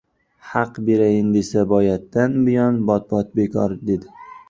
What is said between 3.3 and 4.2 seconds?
bekor, dedi.